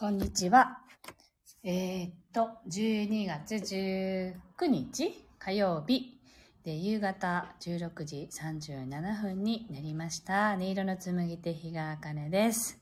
[0.00, 0.78] こんにちは。
[1.62, 6.18] えー、っと、12月19日火曜日
[6.64, 10.54] で夕方16時37分になりました。
[10.54, 12.80] 音色の紡ぎ手日川茜です。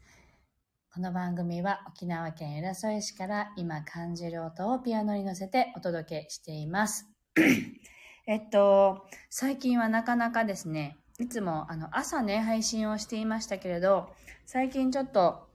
[0.95, 7.09] この番組は沖縄県浦添市から今感じる音をピアノに乗せてお届けしています。
[8.29, 14.09] えっと、最近はなかなかですね、いつもあの朝ね、配信をしていましたけれど、
[14.47, 15.48] 最近ちょっと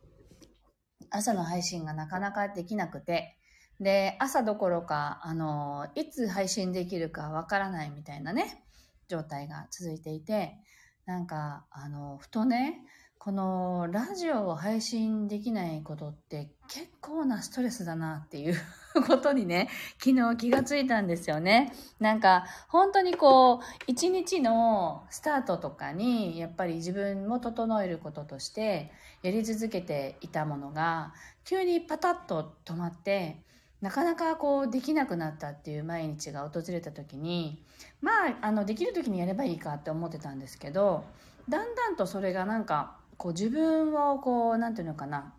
[1.14, 3.38] 朝の配信がなかなかできなくて、
[3.80, 8.64] で、朝どころか、あの、いつ配信できるかわからないみたいなね、
[9.08, 10.58] 状態が続いていて、
[11.06, 12.82] なんか、あの、ふとね、
[13.24, 18.56] このラジオを配信できないことって結構なストレスだなっていう
[19.08, 21.72] ことにね、昨日気がついたんですよね。
[22.02, 28.92] なんか、本当にこう、一日のスタートとかに、やっぱり自分も整えることとして、
[29.22, 31.14] やり続けていたものが、
[31.46, 33.42] 急にパタッと止まって、
[33.80, 37.66] なかなかこうできなくなったっていう毎日が訪れた時に、
[38.02, 41.06] まあ、あの、できる時にやればいいかって思ってたんですけど、
[41.48, 45.36] だんだんとそれがなんか、こう自分をこう、なんていうのかな、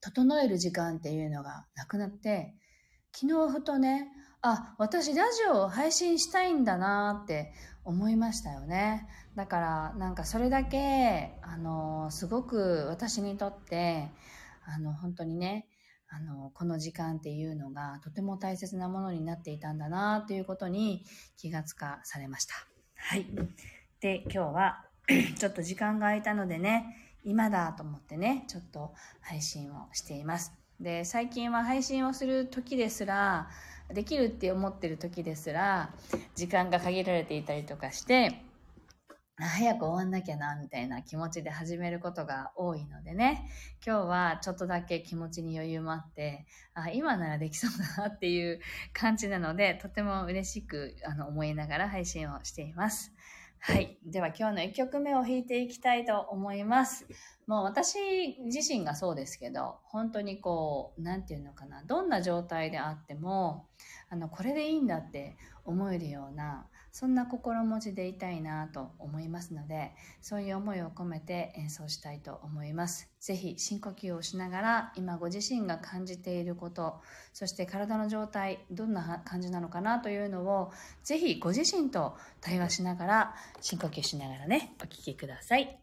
[0.00, 2.54] 整える時間っていうのがなくなって、
[3.12, 4.08] 昨日ふとね、
[4.42, 7.52] あ、私ラジオを配信したいんだなって
[7.84, 9.08] 思いましたよね。
[9.34, 14.10] だからなんかそれだけ、あの、すごく私にとって、
[14.64, 15.66] あの、本当にね、
[16.08, 21.04] あの、この時間っていうのがとても大切なものになっていたんだなっていうことに
[21.36, 22.54] 気がつかされました。
[22.96, 23.26] はい。
[24.00, 24.85] で、今日は
[25.38, 30.52] ちょっと時間が空いたのでね、今だと思ってね、ちょっと配信をしています。
[30.80, 33.48] で、最近は配信をする時ですら、
[33.92, 35.94] できるって思ってる時ですら、
[36.34, 38.42] 時間が限られていたりとかして、
[39.38, 43.48] 早く終わんなきゃな、みたいな気持ちで始めることが多いのでね、
[43.86, 48.60] 今日はちょっとだけ気持ちに余裕もあって、あ、今ならできそうだなっていう
[48.92, 53.12] 感じなので、とても嬉しくあの思いながら配信をしています。
[53.58, 53.98] はい。
[54.04, 57.06] では今日の1曲目を弾いていきたいと思います。
[57.46, 57.98] もう私
[58.44, 63.66] 自身がそうですけど、本当にこう、なんていうのかな、どんな状態であっても、
[64.08, 73.10] あの、これでいいんだって思えるような、そんな心持ちでいたいなと思いますので、そういう思いを込めて演奏したいと思います。
[73.20, 77.02] 是非深呼吸をしながら、今ご自身が感じていること、
[77.34, 80.72] そして体の状態、どんな感じなのかなというのを、
[81.04, 85.78] 是非ご自身と対話しながら、深呼吸しながらね、お聴きください。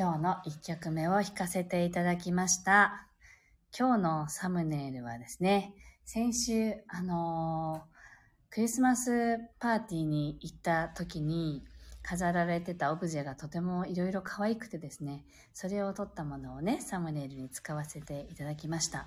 [0.00, 3.06] 今日の1曲目を弾かせていただきました。
[3.78, 5.74] 今日のサムネイルはですね、
[6.06, 11.64] 先週、あのー、クリスマスパーティーに行った時に
[12.00, 19.06] 飾られてたオブジェがとてもいろいろ可愛くてですね、それを撮ったものをね、サムネイルに使わせていただきました。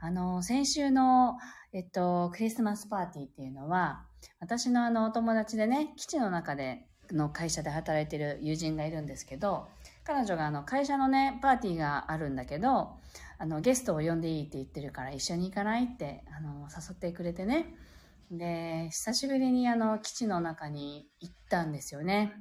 [0.00, 1.38] あのー、先週の、
[1.72, 4.04] えっと、クリスマスパーティーっていうのは、
[4.40, 9.68] 私のあの、お友達でね、基地の中での会社で働いてる友人がいるんですけど、
[10.08, 12.96] 彼女があの会社のね、パーティーがあるんだけど、
[13.36, 17.74] あのゲストを呼んでいいって言ってるから一緒に行かないってあの誘ってくれてね。
[18.30, 22.32] で、久しぶりにあの基地の中に行ったんですよね。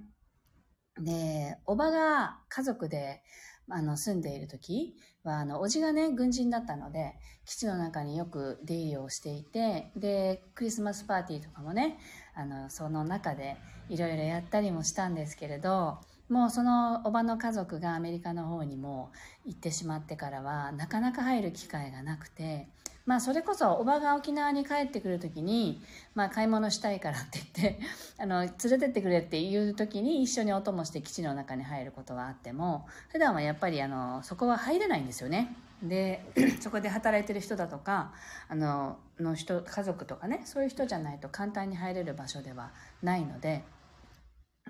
[0.98, 3.22] で、おばが家族で
[3.70, 4.96] あの住んでいる時
[5.26, 12.00] は、あの、おじがね、軍人だったので、基地の中によく出入りをしていて、で、クリスマスパーティーとかもね、
[12.34, 13.58] あの、その中で
[13.90, 19.12] いろいろやったりもしたんですけれど、もうそのおばの家族がアメリカの方にも
[19.46, 22.68] 行ってしまってからは、なかなか入る機会がなくて、
[23.06, 25.82] まあそれこそおばが沖縄に帰ってくる時に、
[26.14, 27.80] まあ買い物したいからって言って、
[28.20, 35.56] あの、連れてってくれっていう時に一緒にお供して基地の中に入ることはあっても、普段はやっぱりあの、そこは入れないんですよね。
[35.82, 36.26] で、
[36.60, 38.12] そこで働いてる人だとか、
[38.50, 43.64] あの、の人、家族とかね、そういう人じゃないと簡単に入れる場所ではないので、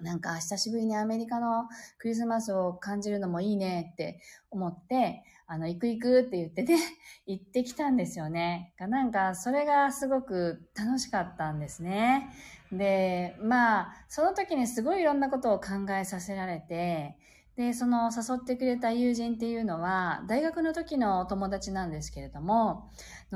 [0.01, 4.19] なんか久しぶりにアメリカのクリスマスを感じるのもいいねって
[4.51, 6.77] 思って、あの、行く行くって言ってね、
[7.25, 8.73] 行ってきたんですよね。
[8.79, 12.29] なんか、それがすごく楽しかったんですね。
[12.71, 17.17] で、まあ、その時にすごいいろんなことを考えさせられて、
[17.57, 22.87] で、その誘ってくれた友人っていうのは、大学の時の友達なんですけれども、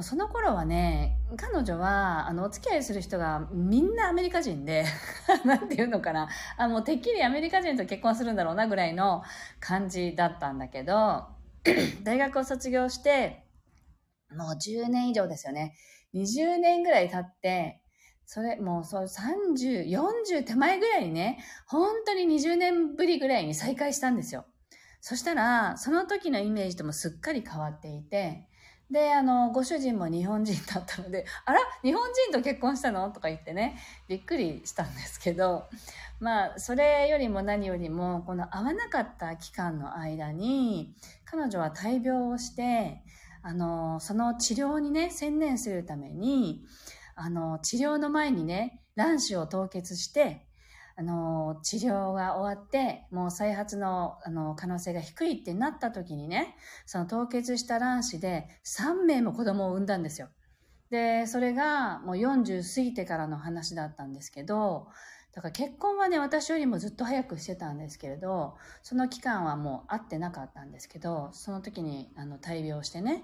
[0.02, 4.86] その頃はね、彼女は、あの、お付き合いする人がみんなアメリカ人で、
[5.44, 9.24] なんていうのかな、あもうてっきりアメリカ人と結婚するんだろうなぐらいの
[9.60, 11.26] 感じだったんだけど、
[12.04, 13.48] 大学を卒業して、
[14.30, 15.74] もう10年以上ですよね。
[16.14, 17.81] 20年ぐらい経って、
[18.34, 24.46] それ、もうそう30、40手前ぐらいにね、本当に20年ぶりぐらいに再会したんですよ。
[25.02, 28.48] そしたら、その時のイメージともすっかり変わっていて、
[28.90, 33.10] で、あの、ご主人も日本人だったので、あら日本人と結婚したの？
[33.10, 35.68] とか言ってね、びっくりしたんですけど、
[36.22, 40.96] まあ、それよりも何よりも、この会わなかった期間の間に、
[41.26, 43.04] 彼女は大病をして、
[43.44, 46.64] あの、その治療にね、専念するために、
[47.16, 50.48] あの、治療の前にね、卵子を凍結して、
[50.96, 60.30] あの、治療が終わって、もう再発の、あの、可能性が低いってなった時にね、その凍結した卵子で3名も子供を産んだんですよ。
[60.90, 64.90] で、それがもう40過ぎてからの話だったんですけど、
[65.34, 73.24] だから結婚はね、私よりもずっと早くしてたんですけれど、その期間はもう会ってなかったんですけど、その時にあの大病してね、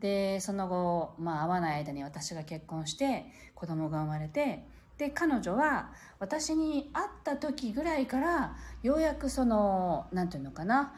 [0.00, 4.64] で、その後、まあ会わない間に私が結婚して子供が生まれて、
[4.98, 10.94] で、彼女は私に会った時ぐらいからようやくその、なんていうのかな、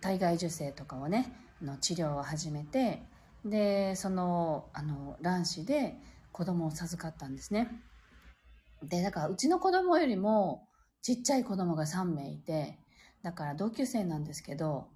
[0.00, 3.02] 体外受精とかをね、の治療を始めて、
[3.44, 5.96] で、その、あの、卵子で
[6.32, 7.68] 子供を授かったんですね。
[8.82, 10.66] で、だからうちの子供よりも
[11.02, 12.78] ちっちゃい子供が3名いて、
[13.22, 14.88] だから同級生なんですけど、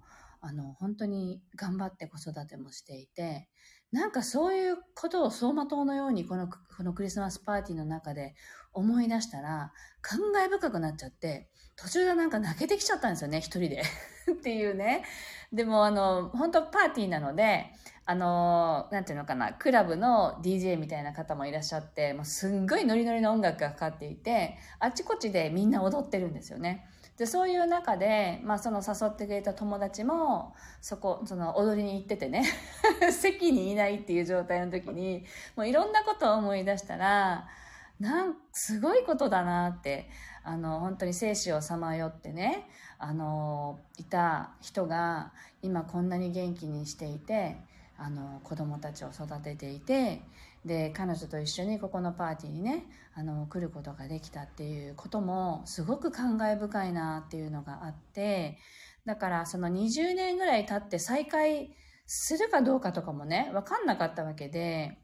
[0.47, 3.49] あの、本当に頑張って子育てもしていて、
[3.91, 8.35] なんかそういうことを走馬灯のようにこの、このクリスマスパーティーの中で
[8.71, 13.81] 思い出したら、感慨深くなっちゃって、途中でなんか泣けてきちゃったんですよね、一人で。
[14.31, 15.03] っていうね。
[15.51, 17.71] でもあの、本当パーティーなので、
[18.05, 26.87] あの、なんていうのかな、クラブの DJ みたいな方もいらっしゃって、もうすんごいノリノリの音楽がかかっていて、あちこちでみんな踊ってるんですよね。
[27.17, 32.43] で、そういう中で、まあその誘ってくれた友達も、そこ、その踊りに行っててね、
[33.11, 37.47] 席にいないっていう状態の時に、もういろんなことを思い出したら、
[37.99, 40.09] なん、すごいことだなって、
[40.43, 42.67] あの、本当に生死をさまよってね、
[42.99, 45.31] あの、いた人が
[45.61, 47.57] 今こんなに元気にしていて、
[47.97, 50.21] あの、子供たちを育てていて、
[50.65, 58.57] で彼女と一緒にここのパーティーにねあの来ることができたっていうこともすごく感慨深いなっていうのがあって
[59.05, 61.75] だからその20年ぐらい経って再会
[62.07, 64.97] するかどうかとかもね分かんなかったわけで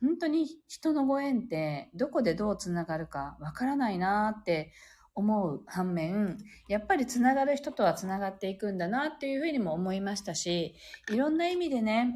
[0.00, 4.72] 本当に人のご縁ってどこでどうつながるか分からないなって
[5.14, 6.38] 思う反面
[6.68, 10.74] やっぱりつながる人とはつながっていくんだなっていうふうにも思いましたし
[11.10, 12.14] いろんな意味でね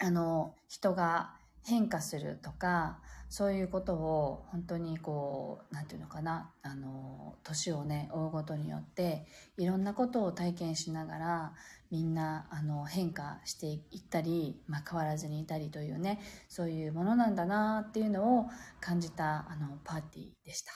[0.00, 1.34] あの人が
[1.64, 9.26] 変化するとかそういうことを本当にこう何て言うのかなあの年をね追うごとによって
[9.56, 11.52] いろんなことを体験しながら
[11.90, 18.46] みんなあの変化していったり、まあ、変わらずにいたりというねそういうものなんだなっていうのを
[18.80, 20.72] 感じたあのパーティーでした。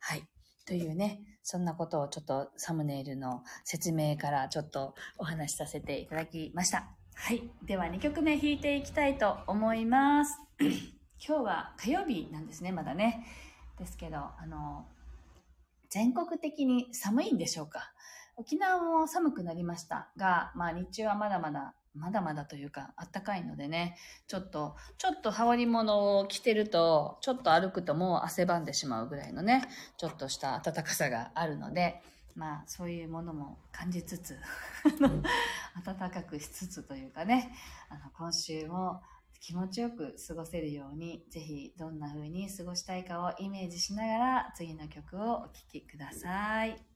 [0.00, 0.26] はい
[0.66, 7.05] というね、そんなことをちょっとサムネイルの説明からちょっとお話しさせていただきました。
[7.18, 7.42] はい。
[7.64, 10.38] では2曲目弾いていきたいと思います。
[10.60, 13.26] 今日は火曜日なんですね、まだね。
[13.80, 14.86] ですけど、あの、
[15.88, 17.90] 全国的に寒いんでしょうか
[18.36, 23.96] 沖縄も寒くなりましたが、まあ日中はまだまだ、まだまだというか、あったかいのでね、
[24.28, 32.02] ちょっと、ちょっと羽織り物を着てると、ちょっと歩くともう汗ばんでしまうぐらいのね、ちょっとした暖かさがあるので、
[32.36, 34.36] まあそういうものも感じつつ
[35.84, 37.52] 暖かくしつつというかね
[37.88, 39.02] あの今週も
[39.40, 46.95] 気持ちよく過ごせるようにぜひどんな風に過ごしたいかをイメージしながら次の曲をお聴きください。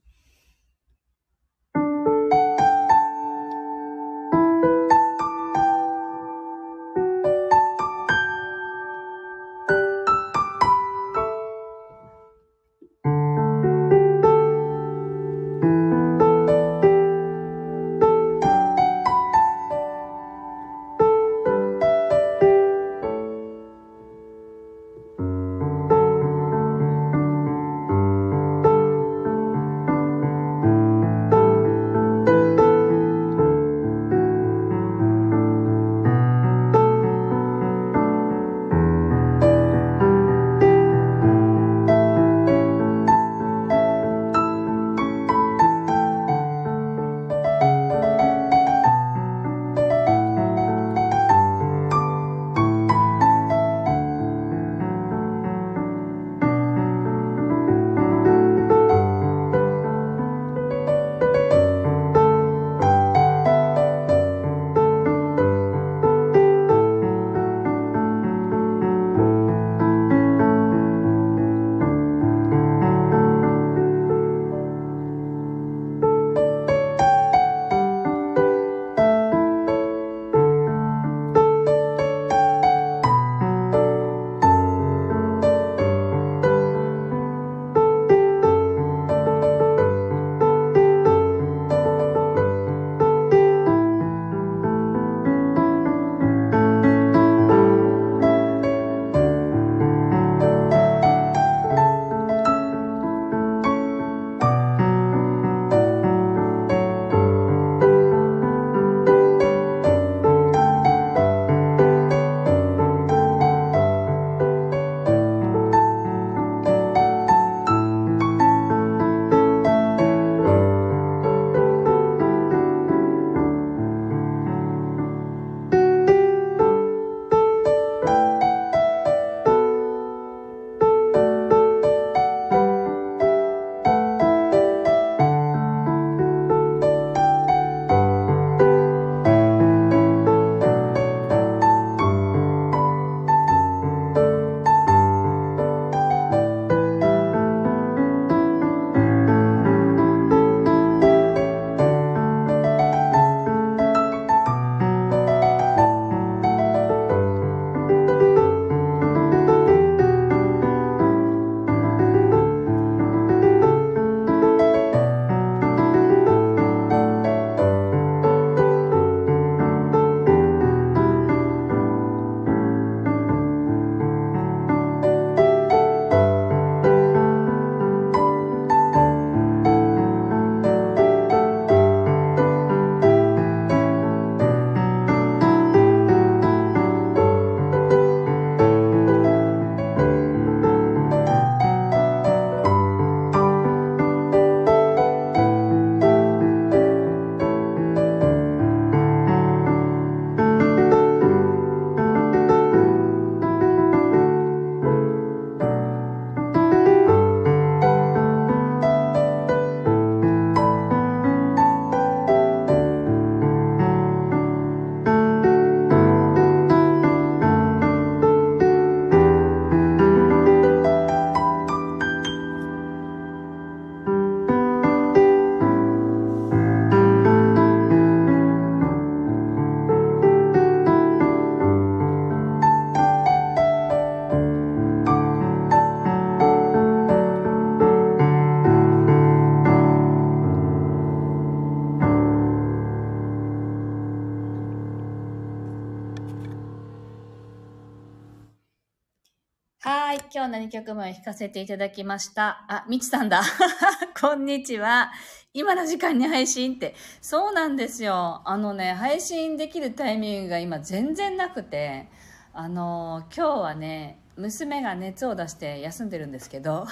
[250.61, 250.69] はい。
[250.71, 252.65] 今日何曲も弾かせていただきました。
[252.67, 253.41] あ、みちさんだ。
[254.19, 255.11] こんにちは。
[255.55, 256.93] 今の時間に配信って。
[257.19, 258.41] そうなんですよ。
[258.45, 262.09] あのね、配信できるタイミングが今全然なくて、
[262.53, 266.85] あの、今日はね、娘が熱を出して休んでるんですけど、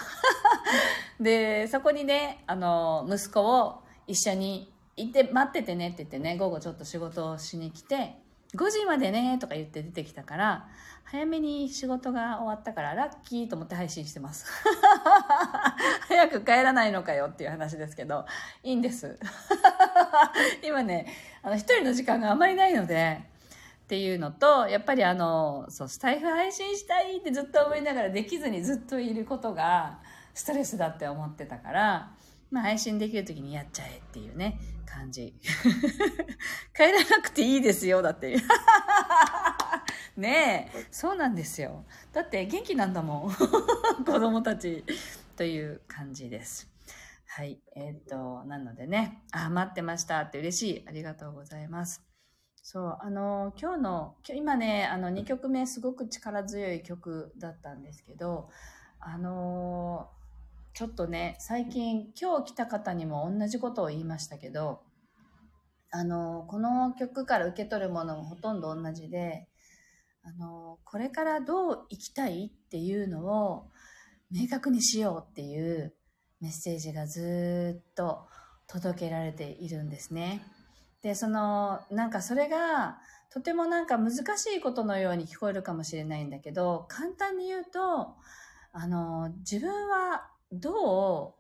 [1.22, 8.16] で、そこにね、あの、息子を一緒に行って待っててねって言ってね、午後ちょっと仕事をしに来て、
[8.56, 10.68] 5時までねとか言って出てきたから、
[11.12, 14.46] 早めに仕事が終わったからラッキーと思って配信してます。
[16.08, 18.28] 早く帰らないのかよっていう話ですけど、
[18.62, 19.18] いいんです。
[20.64, 21.08] 今ね、
[21.42, 23.24] あの、一人の時間があまりないので、
[23.86, 29.98] っていうのと、やっぱりあの、そう、スタイフ配信したいってずっと思いながらできずにずっといることが
[30.36, 32.12] ストレスだって思ってたから、
[32.52, 35.34] まあ配信できる時にやっちゃえっていうね、感じ。
[36.78, 38.38] 帰らなくていいですよ、だって。
[40.20, 41.86] ねえ、そうなんですよ。
[42.12, 43.32] だって元気なんだもん。
[44.06, 44.84] 子供たち
[45.38, 46.70] という感じです。
[47.26, 47.62] はい。
[47.76, 50.86] えっ、と、なのでね、あ、待ってましたって嬉しい。
[50.88, 52.04] ありがとうございます。
[52.62, 58.50] そう、あの、今日の、今日今ね、あの、2曲目すごく力強い曲だったんですけど、
[59.00, 60.12] あの、
[60.74, 64.82] ちょっとね、最近、今日来た方にも同じことを言いましたけど、
[65.92, 69.49] あの、この曲から受け取るものもほとんど同じで、
[70.24, 73.70] あの、これからどう生きたいっていうのを
[74.32, 75.96] 明確にしようっていう
[76.42, 78.28] メッセージがずっと
[78.68, 80.42] 届けられているんですね。
[81.02, 83.00] で、その、なんかそれが、
[83.32, 88.16] とてもなんか難しいことのように聞こえるかもしれないんだけど、簡単に言うと、
[88.72, 91.36] あの、自分はど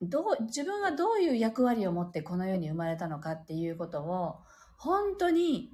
[0.00, 4.36] う、どう、自分はどういう役割を持ってこの世に生まれたのかっていうことを、
[4.76, 5.70] 本当に、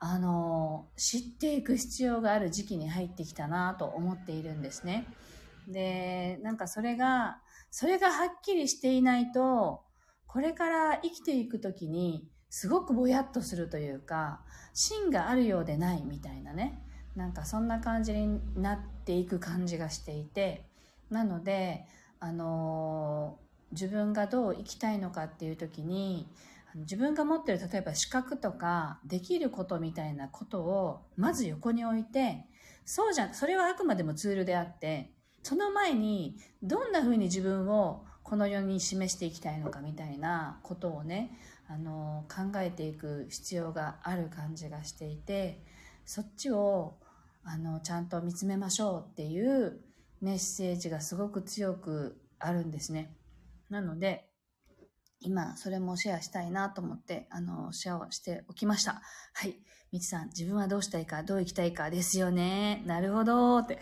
[0.00, 5.06] あの、知っていく必要がある時期に入ってきたなと思っているんですね。
[5.68, 7.38] で、なんかそれが、
[7.70, 9.82] それがはっきりしていないと、
[10.26, 14.40] これから生きていくときに、すごくぼやっとするというか、
[14.72, 16.82] 芯があるようでないみたいなね。
[17.14, 20.64] なんかそんな感じになっていく感じがしていて、
[21.10, 21.84] なので、
[22.20, 23.38] あの
[23.72, 26.26] 自分がどう生きたいのかっていう時に、
[26.74, 32.46] 自分が持ってる例えば資格とかできることみたいなことをまず横に置いて、
[32.84, 45.62] そうじゃ、それはあくまでもツールであって、その前にどんな風に自分をこの世に示していきたいのかみたいなことをね、あの考えていく必要がある感じがしていて、
[46.04, 46.98] そっちを
[47.44, 49.80] あのちゃんと見つめましょうっていう
[50.20, 53.14] メッセージがすごく強くあるんですね。
[53.70, 54.29] なので、
[55.20, 59.02] 今、それもシェアしたいなと思って、あの、シェアをしておきました。
[59.34, 59.56] はい。
[59.92, 62.82] みちさん、自分はどうしたいか、どう生きたいかですよね。
[62.86, 63.78] なるほどって。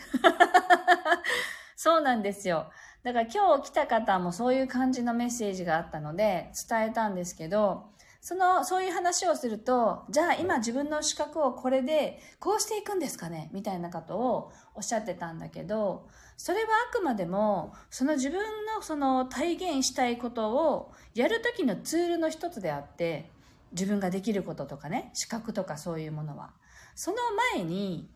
[1.77, 2.71] そうなんですよ。
[3.05, 7.93] だから今日来た方もそういう感じのメッセージがあったので、伝えたんですけど、
[8.29, 23.31] その、そういう話をすると、じゃあ今自分の資格をこれでこうしていくんですかねみたいなことをおっしゃってたんだけど、それはあくまでも、その自分のその体現したいことをやるときのツールの一つであって、
[23.73, 26.51] 自分ができることとかね、資格とかそういうものは。
[26.95, 27.17] その
[27.55, 28.11] 前に、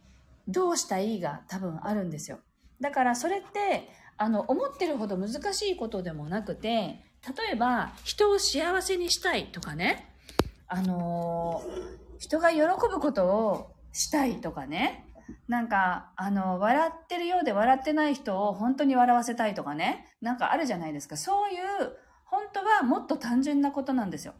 [0.46, 2.38] どうしたいが多分あるんですよ。
[2.82, 10.12] だからそれって、あの、思ってるほど難しいことでもなくて、例えば、人を幸せにしたいとかね、
[10.66, 15.04] あのー人が喜ぶことをしたいとかね、
[15.48, 21.16] なんか、あの、笑ってるようで笑ってない人を本当に笑わせたいとかね、なんかあるじゃないですか。
[21.16, 21.58] そういう、
[22.24, 24.34] 本当はもっと単純なことなんですよ。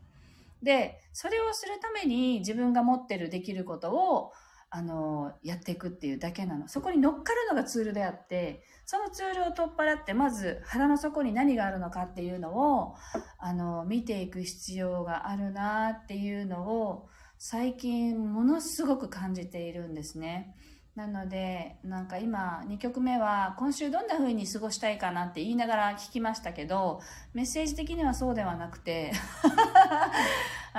[0.63, 4.33] で、それをするために自分が持ってるできることを、
[4.75, 6.67] あの、やっていくっていうだけなの。
[6.67, 12.95] そこに乗っかるのがツールであって、そのツールを取っ払って、まず腹の底に何があるのかっていうのを、
[13.39, 17.07] あの、見ていく必要があるなっていうのを、
[17.37, 20.57] 最近ものすごく感じているんですね。
[20.95, 27.01] なので、なんか今、2曲目は、今週どんな風に過ごしたいかなって言いながら聞きましたけど、
[27.35, 29.13] メッセージ的にはそうではなくて、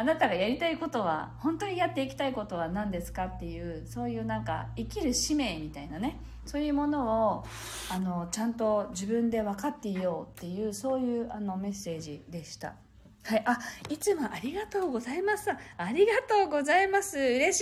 [0.04, 7.46] あなたがやりたいことは、本当にやっていきたいことは何ですかっていう、そういうなんか、生きる使命みたいなね、そういうものを、
[7.90, 12.76] あの、ちゃんと自分で分かっていようっていう、そういうあのメッセージでした。
[13.24, 13.44] はい。
[13.46, 15.50] あ、いつもありがとうございます。
[15.52, 17.18] ありがとうございます。
[17.18, 17.62] 嬉し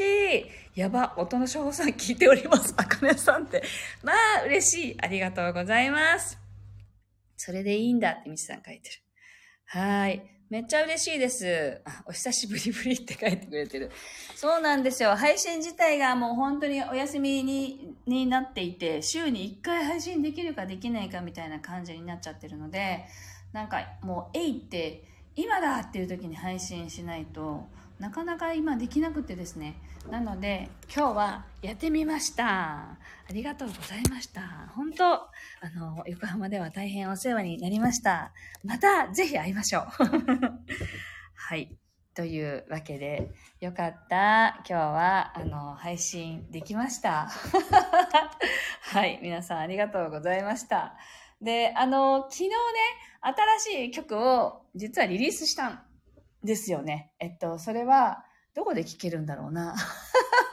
[0.75, 0.80] い。
[0.80, 2.73] やば、音の処方さん聞いております。
[2.75, 3.62] あかねさんって。
[4.01, 4.97] まあ、嬉しい。
[4.99, 6.39] ありがとうございます。
[7.38, 8.95] それでいいんだってみちさん書いてる。
[9.65, 10.40] はい。
[10.51, 11.79] めっちゃ嬉しいです。
[12.05, 13.89] お久しぶりぶりって書いてくれてる。
[14.35, 15.15] そうなんですよ。
[15.15, 23.05] 配信自体がもう本当にお休みにになっていて、週に1回配信できるかできないかみたいな感じになっちゃってるので、
[23.53, 25.05] なんかもう、えいって、
[25.37, 27.63] 今だっていう時に配信しないと
[27.99, 32.45] なかなか今できなくてですねなので今日はやってみました。
[32.45, 32.97] あ
[33.31, 34.41] りがとうございました。
[34.75, 35.29] 本当あ
[35.75, 38.33] の横浜では大変お世話になりました。
[38.63, 39.83] またぜひ会いましょう。
[41.35, 41.77] はい。
[42.13, 44.57] というわけでよかった。
[44.59, 47.29] 今日はあの配信できました。
[48.81, 49.19] はい。
[49.21, 50.97] 皆さんありがとうございました。
[51.41, 52.55] であの昨日ね
[53.21, 55.83] 新しい曲を実はリリースしたん
[56.43, 57.11] ですよね。
[57.19, 59.75] えっと、それは、どこで聴けるんだろうな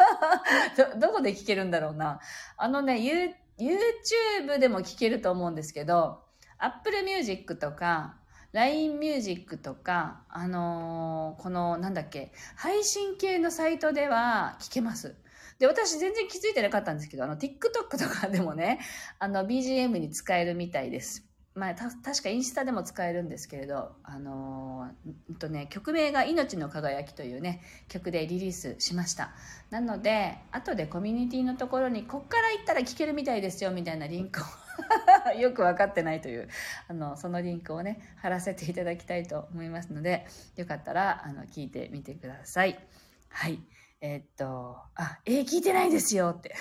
[0.76, 2.20] ど、どこで聴けるんだろうな
[2.56, 6.22] あのね、ユ YouTube でも聴けると思うんですけど、
[6.58, 8.16] Apple Music とか、
[8.52, 15.16] LINE Music とか、あのーこの、なんだっけ、配信系のサイトでは聴けます。
[15.58, 18.78] で、私全然気づいてなかったんですけど、あの、TikTok とかでもね、
[19.18, 21.27] あの、BGM に使えるみたいです。
[21.58, 29.32] まあ、た確かインスタでも使えるんですけれど、あのーうんとね、曲名が「命の輝き」というね曲でリリースしました。
[29.70, 34.44] なので後でコミュニティのところにこっから行ったら聴けるみたいですよみたいなリンクを
[35.38, 36.48] よく分かってないという
[36.88, 42.78] あのそのリンクをね貼らせていただきたいと思いますのでよかったらあの聞いてみてください。
[43.28, 43.60] はい。
[44.00, 46.54] えーっと、あ、えー聞いてないですよって。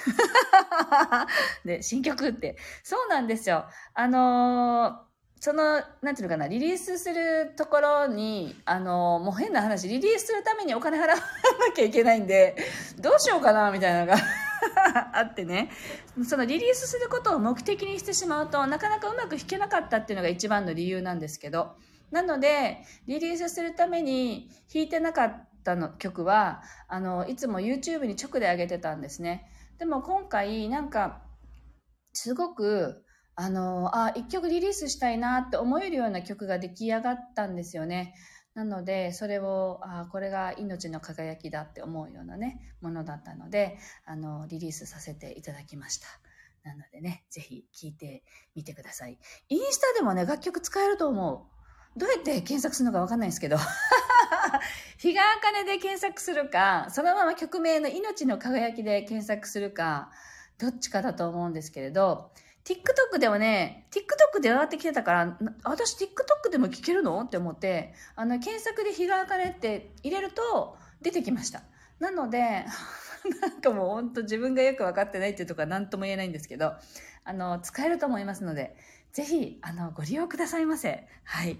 [1.63, 2.57] で、新曲って。
[2.83, 3.65] そうなんですよ。
[3.93, 5.07] あのー
[5.39, 11.21] その、なんていうのかな、リリースするところに、あのーもう変な話、リリースするためにお金払わな
[11.75, 12.55] きゃいけないんで、
[12.97, 14.15] どうしようかな、みたいなのが
[15.13, 15.69] あってね。
[16.27, 21.75] そのリリースすることを目的にしてしまうと、なかなかうまく弾けなかったっていうのが一番の理由なんですけど、
[22.09, 29.49] なので、リリースするために弾いてなかったの曲は、あの、いつも YouTube に直で上げてたんですね。
[29.77, 31.23] でも今回、なんか、
[32.13, 33.03] すごく、
[33.35, 38.15] あの、あ、一曲リリースしたいなって思えるような曲が出来上がったんですよね。
[38.55, 46.07] なので、それを、あ、これが命の輝きだって思うようなね、ものだったので、あの、リリースさせていただきました。
[46.63, 48.23] なのでね、ぜひ聴いて
[48.55, 49.19] みてください。
[49.49, 51.47] インスタでもね、楽曲使えると思
[51.95, 51.99] う。
[51.99, 53.57] どうやって検索するのかわかんないんですけど。
[54.97, 60.11] 日が茜で検索するか、そのまま曲名の命の輝きで検索するか、
[60.57, 62.31] どっちかだと思うんですけれど、
[62.65, 71.63] TikTok ではね、TikTok で上がってきてたから、私 TikTok でも聴けるのって思って、あの、検索で日が茜って入れると出てきました。
[71.99, 72.65] なので、
[73.41, 76.73] なんかもう本当自分がよく分かってないっていうところは何とも言えないんですけど、
[77.23, 78.75] あの、使えると思いますので、
[79.13, 81.07] ぜひ、あの、ご利用くださいませ。
[81.23, 81.57] はい。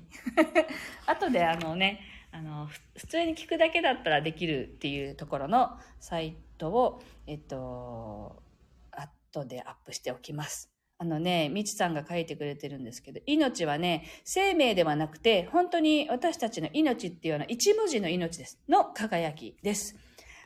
[1.08, 2.02] 後で、あのね、
[2.38, 8.44] あの、普通に聞くだけだったらできるっていうところのサイトを、えっと、
[8.92, 10.70] 後でアップしておきます。
[11.00, 18.60] あのね、みちさんが書いてくれてるんですけど、命はね、生命ではなくて、本当に私たちの命っていうような一文字の命です。
[18.70, 19.96] の輝きです。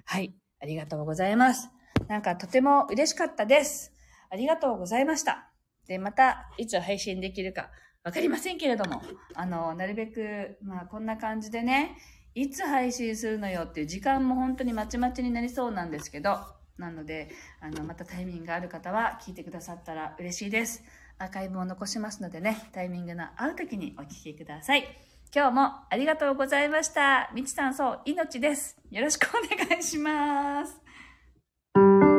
[0.06, 0.34] はい。
[0.62, 1.72] ありがとうございます。
[2.08, 3.92] なんかとても嬉しかったです。
[4.30, 5.52] ありがとうございました。
[5.88, 7.70] で、また、いつ配信できるか
[8.04, 9.02] わかりませんけれども、
[9.36, 11.98] あの、なるべく、まあ、こんな感じでね、
[12.34, 16.40] いつ配信するのよっていう時間も本当にまちまちになりそうなんですけど、
[16.78, 20.84] なので、あの、またタイミングがある方は聞いてくださったら嬉しいです。
[21.20, 24.84] アーカイブを残しますのでね、タイミングの合う時にお聞きください。
[25.34, 27.30] 今日もありがとうございました。
[27.36, 28.78] みちさん、そう、命です。
[28.90, 32.11] よろしくお願いします。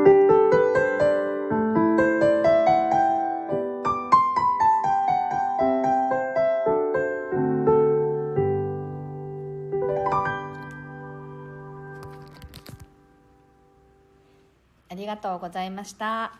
[15.12, 16.32] がとうございました。